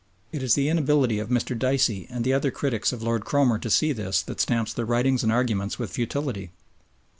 It 0.31 0.41
is 0.41 0.55
the 0.55 0.67
inability 0.67 1.19
of 1.19 1.29
Mr. 1.29 1.55
Dicey 1.55 2.07
and 2.09 2.23
the 2.23 2.33
other 2.33 2.49
critics 2.49 2.91
of 2.91 3.03
Lord 3.03 3.23
Cromer 3.23 3.59
to 3.59 3.69
see 3.69 3.93
this 3.93 4.23
that 4.23 4.41
stamps 4.41 4.73
their 4.73 4.83
writings 4.83 5.21
and 5.21 5.31
arguments 5.31 5.77
with 5.77 5.91
futility. 5.91 6.49